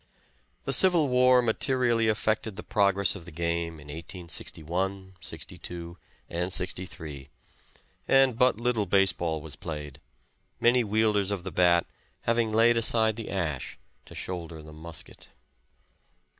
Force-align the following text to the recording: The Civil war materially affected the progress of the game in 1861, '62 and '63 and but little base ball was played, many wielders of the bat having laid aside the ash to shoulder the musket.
The 0.65 0.73
Civil 0.73 1.09
war 1.09 1.43
materially 1.43 2.07
affected 2.07 2.55
the 2.55 2.63
progress 2.63 3.15
of 3.15 3.25
the 3.25 3.31
game 3.31 3.73
in 3.73 3.85
1861, 3.89 5.13
'62 5.21 5.95
and 6.27 6.51
'63 6.51 7.29
and 8.07 8.35
but 8.35 8.57
little 8.59 8.87
base 8.87 9.13
ball 9.13 9.41
was 9.41 9.55
played, 9.55 10.01
many 10.59 10.83
wielders 10.83 11.29
of 11.29 11.43
the 11.43 11.51
bat 11.51 11.85
having 12.21 12.49
laid 12.51 12.77
aside 12.77 13.15
the 13.15 13.29
ash 13.29 13.77
to 14.07 14.15
shoulder 14.15 14.63
the 14.63 14.73
musket. 14.73 15.27